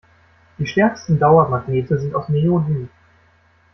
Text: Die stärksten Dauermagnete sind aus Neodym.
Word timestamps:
Die 0.57 0.65
stärksten 0.65 1.19
Dauermagnete 1.19 1.99
sind 1.99 2.15
aus 2.15 2.27
Neodym. 2.27 2.89